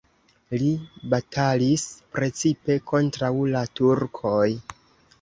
Li 0.61 0.69
batalis 1.15 1.85
precipe 2.17 2.81
kontraŭ 2.95 3.33
la 3.55 3.65
turkoj. 3.81 4.45